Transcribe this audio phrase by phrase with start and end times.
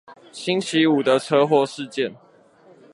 [0.31, 2.15] 星期五的車禍事件